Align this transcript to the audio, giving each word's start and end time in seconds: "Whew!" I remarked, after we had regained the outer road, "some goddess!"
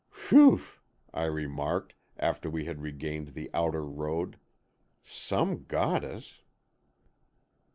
"Whew!" 0.29 0.59
I 1.13 1.25
remarked, 1.25 1.93
after 2.17 2.49
we 2.49 2.65
had 2.65 2.81
regained 2.81 3.35
the 3.35 3.51
outer 3.53 3.85
road, 3.85 4.39
"some 5.03 5.65
goddess!" 5.65 6.41